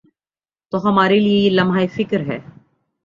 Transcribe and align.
تو 0.71 0.77
ہمارے 0.87 1.19
لئے 1.19 1.37
یہ 1.43 1.49
لمحہ 1.49 1.85
فکریہ 1.95 2.27
ہے۔ 2.27 2.39